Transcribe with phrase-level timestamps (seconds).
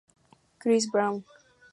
[0.57, 1.23] Chris Brown.